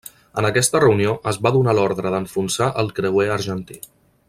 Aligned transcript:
En 0.41 0.45
aquesta 0.47 0.79
reunió 0.83 1.11
es 1.33 1.37
va 1.47 1.51
donar 1.57 1.77
l'ordre 1.79 2.15
d'enfonsar 2.15 2.71
el 2.85 2.91
creuer 3.01 3.29
argentí. 3.39 3.79